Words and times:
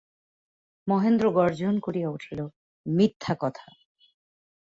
মহেন্দ্র 0.87 1.25
গর্জন 1.31 1.75
করিয়া 1.79 2.09
উঠিয়া 2.09 2.37
কহিল, 2.37 2.41
মিথ্যা 2.85 3.33
কথা। 3.39 3.65